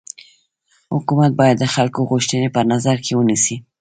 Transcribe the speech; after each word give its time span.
حکومت 0.95 1.31
باید 1.39 1.57
د 1.59 1.65
خلکو 1.75 1.99
غوښتني 2.11 2.49
په 2.55 2.61
نظر 2.71 2.95
کي 3.05 3.11
ونيسي. 3.15 3.55